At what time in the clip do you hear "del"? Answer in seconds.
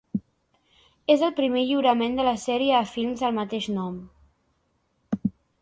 3.27-3.39